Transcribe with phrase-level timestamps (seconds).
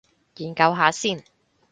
[0.37, 1.23] 研究下先